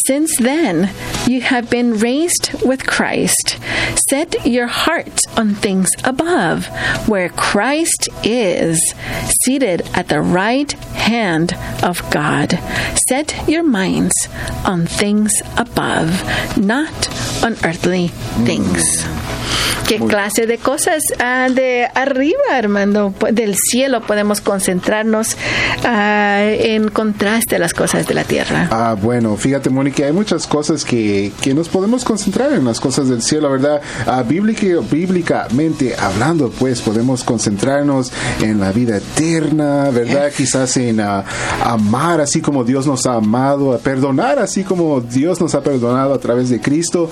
Since 0.05 0.37
then 0.37 0.89
you 1.27 1.41
have 1.41 1.69
been 1.69 1.99
raised 1.99 2.53
with 2.63 2.85
Christ. 2.85 3.57
Set 4.07 4.45
your 4.45 4.67
heart 4.67 5.19
on 5.35 5.55
things 5.55 5.89
above, 6.03 6.67
where 7.07 7.29
Christ 7.29 8.07
is, 8.23 8.79
seated 9.43 9.81
at 9.95 10.09
the 10.09 10.21
right 10.21 10.71
hand 10.93 11.55
of 11.83 12.07
God. 12.11 12.59
Set 13.09 13.33
your 13.47 13.63
minds 13.63 14.13
on 14.63 14.85
things 14.85 15.41
above, 15.57 16.23
not 16.55 17.09
on 17.43 17.55
earthly 17.63 18.09
things. 18.45 19.05
¿Qué 19.87 19.99
clase 19.99 20.45
de 20.47 20.57
cosas 20.57 21.01
uh, 21.17 21.49
de 21.53 21.87
arriba, 21.95 22.26
Armando? 22.51 23.13
Del 23.31 23.55
cielo 23.55 24.01
podemos 24.01 24.41
concentrarnos 24.41 25.35
uh, 25.83 25.87
en 25.87 26.89
contraste 26.89 27.55
a 27.55 27.59
las 27.59 27.73
cosas 27.73 28.07
de 28.07 28.13
la 28.13 28.23
tierra. 28.23 28.67
Ah, 28.71 28.95
bueno, 28.99 29.35
fíjate, 29.37 29.69
Mónica, 29.69 30.05
hay 30.05 30.11
muchas 30.11 30.47
cosas 30.47 30.83
que, 30.83 31.31
que, 31.41 31.53
nos 31.53 31.69
podemos 31.69 32.03
concentrar 32.03 32.53
en 32.53 32.65
las 32.65 32.79
cosas 32.79 33.09
del 33.09 33.21
cielo, 33.21 33.49
¿verdad? 33.49 33.81
Bíblica, 34.27 34.65
bíblicamente 34.89 35.95
hablando, 35.97 36.49
pues 36.49 36.81
podemos 36.81 37.23
concentrarnos 37.23 38.11
en 38.41 38.59
la 38.59 38.71
vida 38.71 38.97
eterna, 38.97 39.89
¿verdad? 39.89 40.31
Quizás 40.35 40.77
en 40.77 40.99
amar 40.99 42.21
así 42.21 42.41
como 42.41 42.63
Dios 42.63 42.87
nos 42.87 43.05
ha 43.05 43.15
amado, 43.15 43.73
a 43.73 43.79
perdonar 43.79 44.39
así 44.39 44.63
como 44.63 45.01
Dios 45.01 45.39
nos 45.41 45.55
ha 45.55 45.61
perdonado 45.61 46.13
a 46.13 46.19
través 46.19 46.49
de 46.49 46.59
Cristo. 46.59 47.09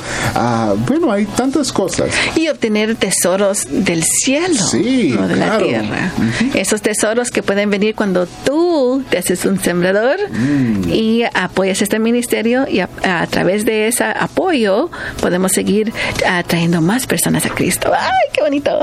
bueno, 0.87 1.11
hay 1.11 1.25
tantas 1.25 1.71
cosas. 1.71 2.09
Y 2.35 2.47
tener 2.55 2.95
tesoros 2.95 3.67
del 3.69 4.03
cielo, 4.03 4.59
de 5.11 5.35
la 5.35 5.57
tierra. 5.57 6.11
Esos 6.53 6.81
tesoros 6.81 7.31
que 7.31 7.43
pueden 7.43 7.69
venir 7.69 7.95
cuando 7.95 8.27
tú 8.45 9.03
te 9.09 9.17
haces 9.17 9.45
un 9.45 9.59
sembrador 9.59 10.17
mm. 10.31 10.89
y 10.89 11.23
apoyas 11.33 11.81
este 11.81 11.99
ministerio 11.99 12.67
y 12.67 12.79
a, 12.79 12.87
través 13.29 13.65
de 13.65 13.87
ese 13.87 14.03
apoyo 14.03 14.89
podemos 15.21 15.51
seguir 15.51 15.93
atrayendo 16.27 16.81
más 16.81 17.07
personas 17.07 17.45
a 17.45 17.49
Cristo. 17.49 17.91
¡Ay, 17.97 18.29
qué 18.33 18.41
bonito! 18.41 18.79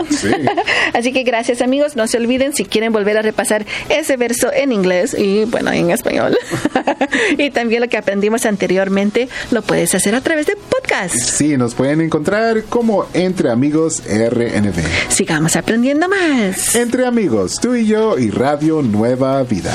Así 0.94 1.12
que 1.12 1.22
gracias 1.22 1.62
amigos, 1.62 1.96
no 1.96 2.06
se 2.06 2.18
olviden 2.18 2.54
si 2.54 2.64
quieren 2.64 2.92
volver 2.92 3.18
a 3.18 3.22
repasar 3.22 3.64
ese 3.88 4.16
verso 4.16 4.52
en 4.52 4.72
inglés 4.72 5.14
y 5.18 5.44
bueno, 5.44 5.72
en 5.72 5.90
español. 5.90 6.36
y 7.38 7.50
también 7.50 7.82
lo 7.82 7.88
que 7.88 7.96
aprendimos 7.96 8.46
anteriormente 8.46 9.28
lo 9.50 9.62
puedes 9.62 9.94
hacer 9.94 10.14
a 10.14 10.20
través 10.20 10.46
de 10.46 10.56
podcast. 10.56 11.14
Sí, 11.14 11.56
nos 11.56 11.74
pueden 11.74 12.00
encontrar 12.00 12.64
como 12.64 13.06
entre 13.14 13.50
amigos 13.50 14.02
RNB. 14.06 14.74
Sigamos 15.08 15.56
aprendiendo 15.56 16.08
más. 16.12 16.74
Entre 16.74 17.06
amigos, 17.06 17.58
tú 17.60 17.74
y 17.74 17.86
yo 17.86 18.18
y 18.18 18.30
Radio 18.30 18.82
Nueva 18.82 19.42
Vida. 19.42 19.72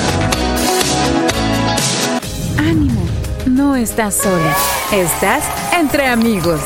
Ánimo, 2.58 3.06
no 3.46 3.76
estás 3.76 4.14
sola. 4.14 4.56
Estás 4.92 5.44
entre 5.78 6.06
amigos. 6.06 6.60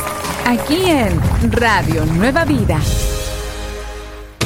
Aquí 0.47 0.85
en 0.87 1.21
Radio 1.51 2.05
Nueva 2.07 2.45
Vida. 2.45 2.79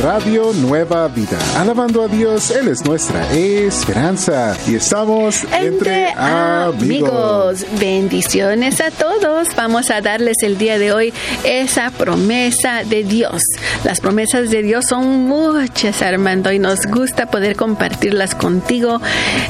Radio 0.06 0.52
Nueva 0.52 1.08
Vida. 1.08 1.36
Alabando 1.56 2.00
a 2.00 2.06
Dios, 2.06 2.52
Él 2.52 2.68
es 2.68 2.84
nuestra 2.84 3.28
esperanza. 3.34 4.56
Y 4.68 4.76
estamos 4.76 5.42
entre, 5.52 6.12
amigos. 6.16 7.66
Bendiciones 7.80 8.80
a 8.80 8.92
todos. 8.92 9.48
Vamos 9.56 9.90
a 9.90 10.00
darles 10.02 10.36
el 10.44 10.58
día 10.58 10.78
de 10.78 10.92
hoy 10.92 11.12
esa 11.42 11.90
promesa 11.90 12.84
de 12.84 13.02
Dios. 13.02 13.42
Las 13.82 14.00
promesas 14.00 14.48
de 14.50 14.62
Dios 14.62 14.86
son 14.86 15.26
muchas, 15.26 16.00
Armando, 16.02 16.52
y 16.52 16.60
nos 16.60 16.86
gusta 16.86 17.26
poder 17.26 17.56
compartirlas 17.56 18.36
contigo. 18.36 19.00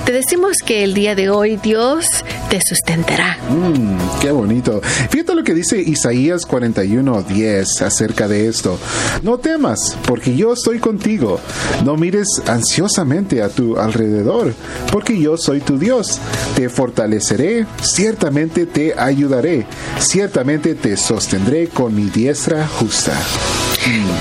Te 0.06 0.12
decimos 0.12 0.56
que 0.64 0.84
el 0.84 0.94
día 0.94 1.14
de 1.14 1.28
hoy 1.28 1.58
Dios 1.58 2.06
te 2.48 2.60
sustentará. 2.66 3.36
Mm, 3.50 4.20
qué 4.22 4.30
bonito. 4.30 4.80
Fíjate 5.10 5.34
lo 5.34 5.44
que 5.44 5.52
dice 5.52 5.82
Isaías 5.82 6.46
41:10 6.48 7.82
acerca 7.82 8.26
de 8.26 8.48
esto. 8.48 8.78
No 9.22 9.36
temas, 9.36 9.98
porque 10.06 10.34
yo 10.34 10.45
estoy 10.52 10.78
contigo. 10.78 11.40
No 11.84 11.96
mires 11.96 12.28
ansiosamente 12.46 13.42
a 13.42 13.48
tu 13.48 13.76
alrededor, 13.76 14.54
porque 14.92 15.18
yo 15.18 15.36
soy 15.36 15.60
tu 15.60 15.78
Dios. 15.78 16.18
Te 16.54 16.68
fortaleceré, 16.68 17.66
ciertamente 17.82 18.66
te 18.66 18.98
ayudaré, 18.98 19.66
ciertamente 19.98 20.74
te 20.74 20.96
sostendré 20.96 21.68
con 21.68 21.94
mi 21.94 22.10
diestra 22.10 22.66
justa. 22.66 23.12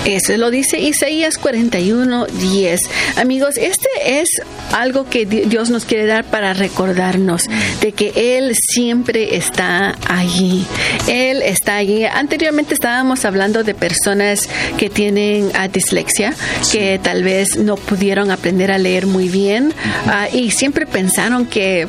Eso 0.06 0.38
lo 0.38 0.52
dice 0.52 0.80
Isaías 0.80 1.38
41, 1.38 2.28
10. 2.28 2.80
Amigos, 3.18 3.58
este 3.58 3.88
es 4.04 4.30
algo 4.72 5.10
que 5.10 5.26
Dios 5.26 5.72
nos 5.72 5.86
quiere 5.86 6.06
dar 6.06 6.26
para 6.26 6.54
recordarnos 6.54 7.44
de 7.82 7.92
que 7.92 8.38
Él 8.38 8.56
siempre 8.56 9.36
está 9.36 9.96
allí. 10.08 10.66
Él 11.08 11.42
está 11.42 11.78
allí. 11.78 12.06
Anteriormente 12.06 12.76
estábamos 12.76 13.26
hablando 13.26 13.64
de 13.64 13.74
personas 13.74 14.48
que 14.78 14.92
tienen 14.92 15.50
ah, 15.56 15.68
dislexia, 15.68 16.36
que 16.72 17.00
tal 17.02 17.24
vez 17.24 17.58
no 17.58 17.76
pudieron 17.76 18.30
aprender 18.30 18.72
a 18.72 18.78
leer 18.78 19.08
muy 19.08 19.28
bien 19.28 19.74
ah, 20.06 20.28
y 20.32 20.52
siempre 20.52 20.86
pensaron 20.86 21.48
que 21.48 21.88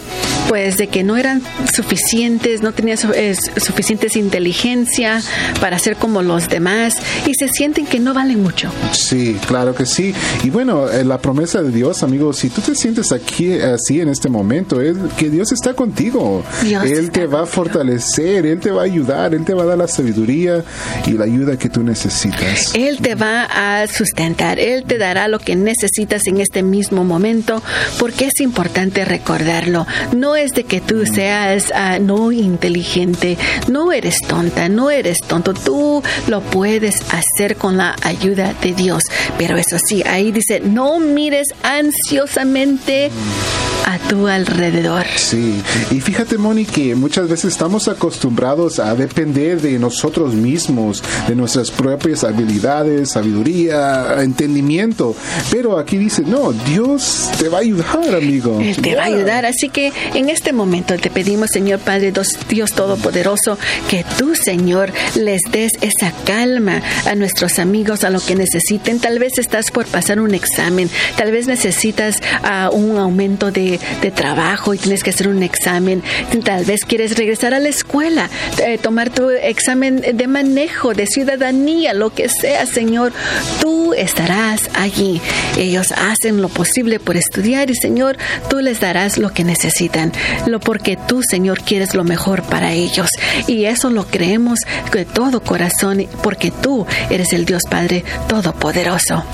pues 0.48 0.78
de 0.78 0.86
que 0.86 1.02
no 1.02 1.16
eran 1.16 1.42
suficientes, 1.74 2.62
no 2.62 2.72
tenían 2.72 2.96
suficientes 2.96 4.16
inteligencia 4.16 5.20
para 5.60 5.78
ser 5.78 5.96
como 5.96 6.22
los 6.22 6.48
demás 6.48 6.94
y 7.26 7.34
se 7.34 7.48
sienten 7.48 7.65
que 7.72 7.98
no 7.98 8.14
valen 8.14 8.42
mucho. 8.42 8.70
Sí, 8.92 9.36
claro 9.46 9.74
que 9.74 9.86
sí. 9.86 10.14
Y 10.42 10.50
bueno, 10.50 10.88
eh, 10.88 11.04
la 11.04 11.18
promesa 11.18 11.62
de 11.62 11.70
Dios, 11.70 12.02
amigos, 12.02 12.38
si 12.38 12.48
tú 12.48 12.60
te 12.60 12.74
sientes 12.74 13.12
aquí 13.12 13.58
así 13.58 14.00
en 14.00 14.08
este 14.08 14.28
momento, 14.28 14.80
es 14.80 14.96
que 15.16 15.30
Dios 15.30 15.52
está 15.52 15.74
contigo. 15.74 16.44
él 16.62 17.10
te 17.10 17.26
va 17.26 17.42
a 17.42 17.46
fortalecer, 17.46 18.46
Él 18.46 18.60
te 18.60 18.70
va 18.70 18.82
a 18.82 18.84
ayudar, 18.84 19.34
Él 19.34 19.44
te 19.44 19.54
va 19.54 19.64
a 19.64 19.66
dar 19.66 19.78
la 19.78 19.88
sabiduría 19.88 20.64
y 21.06 21.12
la 21.12 21.24
ayuda 21.24 21.58
que 21.58 21.68
tú 21.68 21.82
necesitas. 21.82 22.74
Él 22.74 22.98
te 22.98 23.14
va 23.14 23.44
a 23.44 23.86
sustentar, 23.86 24.58
Él 24.58 24.84
te 24.84 24.98
dará 24.98 25.28
lo 25.28 25.38
que 25.38 25.56
necesitas 25.56 26.26
en 26.26 26.40
este 26.40 26.62
mismo 26.62 27.04
momento, 27.04 27.62
porque 27.98 28.26
es 28.26 28.40
importante 28.40 29.04
recordarlo. 29.04 29.86
No 30.14 30.36
es 30.36 30.52
de 30.52 30.64
que 30.64 30.80
tú 30.80 31.04
seas 31.06 31.72
ah, 31.74 31.98
no 31.98 32.32
inteligente, 32.32 33.36
no 33.68 33.92
eres 33.92 34.20
tonta, 34.26 34.68
no 34.68 34.90
eres 34.90 35.18
tonto, 35.26 35.54
tú 35.54 36.02
lo 36.28 36.40
puedes 36.40 37.02
hacer 37.12 37.55
con 37.56 37.76
la 37.76 37.96
ayuda 38.02 38.54
de 38.62 38.72
Dios. 38.72 39.02
Pero 39.38 39.56
eso 39.56 39.76
sí, 39.84 40.02
ahí 40.04 40.32
dice, 40.32 40.60
no 40.60 40.98
mires 40.98 41.48
ansiosamente 41.62 43.10
a 43.96 44.08
tu 44.08 44.26
alrededor. 44.26 45.06
Sí, 45.16 45.62
y 45.90 46.00
fíjate, 46.00 46.38
Moni, 46.38 46.64
que 46.64 46.94
muchas 46.94 47.28
veces 47.28 47.52
estamos 47.52 47.88
acostumbrados 47.88 48.78
a 48.78 48.94
depender 48.94 49.60
de 49.60 49.78
nosotros 49.78 50.34
mismos, 50.34 51.02
de 51.26 51.34
nuestras 51.34 51.70
propias 51.70 52.24
habilidades, 52.24 53.10
sabiduría, 53.10 54.22
entendimiento. 54.22 55.16
Pero 55.50 55.78
aquí 55.78 55.96
dice, 55.96 56.22
no, 56.22 56.52
Dios 56.52 57.30
te 57.38 57.48
va 57.48 57.58
a 57.58 57.60
ayudar, 57.62 58.14
amigo. 58.14 58.60
Él 58.60 58.76
te 58.76 58.94
va 58.94 59.02
a 59.02 59.06
ayudar. 59.06 59.46
Así 59.46 59.68
que 59.68 59.92
en 60.14 60.28
este 60.28 60.52
momento 60.52 60.96
te 60.96 61.10
pedimos, 61.10 61.50
Señor 61.52 61.80
Padre, 61.80 62.12
Dios 62.48 62.72
Todopoderoso, 62.72 63.58
que 63.88 64.04
tú, 64.18 64.34
Señor, 64.34 64.92
les 65.14 65.40
des 65.50 65.72
esa 65.80 66.12
calma 66.24 66.82
a 67.06 67.14
nuestros 67.14 67.58
amigos, 67.58 68.04
a 68.04 68.10
lo 68.10 68.20
que 68.20 68.34
necesiten. 68.34 69.00
Tal 69.00 69.18
vez 69.18 69.38
estás 69.38 69.70
por 69.70 69.86
pasar 69.86 70.20
un 70.20 70.34
examen, 70.34 70.90
tal 71.16 71.30
vez 71.30 71.46
necesitas 71.46 72.20
uh, 72.42 72.74
un 72.74 72.98
aumento 72.98 73.50
de, 73.50 73.80
de, 74.02 74.10
trabajo 74.10 74.72
y 74.72 74.78
tienes 74.78 75.02
que 75.02 75.10
hacer 75.10 75.28
un 75.28 75.42
examen. 75.42 76.02
Tal 76.44 76.64
vez 76.64 76.84
quieres 76.84 77.16
regresar 77.16 77.54
a 77.54 77.58
la 77.58 77.68
escuela, 77.68 78.30
eh, 78.64 78.78
tomar 78.78 79.10
tu 79.10 79.30
examen 79.30 80.02
de 80.14 80.26
manejo, 80.26 80.94
de 80.94 81.06
ciudadanía, 81.06 81.92
lo 81.92 82.10
que 82.10 82.28
sea, 82.28 82.66
Señor. 82.66 83.12
Tú 83.60 83.94
estarás 83.94 84.70
allí. 84.74 85.20
Ellos 85.56 85.92
hacen 85.92 86.40
lo 86.40 86.48
posible 86.48 86.98
por 86.98 87.16
estudiar 87.16 87.70
y, 87.70 87.74
Señor, 87.74 88.16
tú 88.48 88.60
les 88.60 88.80
darás 88.80 89.18
lo 89.18 89.32
que 89.32 89.44
necesitan. 89.44 90.12
Lo 90.46 90.60
porque 90.60 90.96
tú, 90.96 91.22
Señor, 91.22 91.60
quieres 91.62 91.94
lo 91.94 92.04
mejor 92.04 92.42
para 92.42 92.72
ellos. 92.72 93.10
Y 93.46 93.64
eso 93.64 93.90
lo 93.90 94.06
creemos 94.06 94.60
de 94.92 95.04
todo 95.04 95.42
corazón 95.42 96.06
porque 96.22 96.50
tú 96.50 96.86
eres 97.10 97.32
el 97.32 97.44
Dios 97.44 97.62
Padre 97.68 98.04
Todopoderoso. 98.28 99.24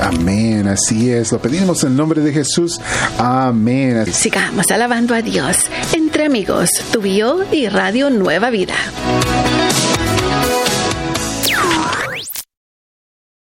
Amén, 0.00 0.66
así 0.68 1.10
es. 1.10 1.32
Lo 1.32 1.40
pedimos 1.40 1.84
en 1.84 1.96
nombre 1.96 2.20
de 2.20 2.32
Jesús. 2.32 2.80
Amén. 3.18 3.97
Sigamos 4.06 4.70
alabando 4.70 5.14
a 5.14 5.22
Dios 5.22 5.56
entre 5.92 6.24
amigos, 6.24 6.70
tu 6.92 7.00
bio 7.00 7.44
y 7.50 7.68
Radio 7.68 8.10
Nueva 8.10 8.50
Vida. 8.50 8.74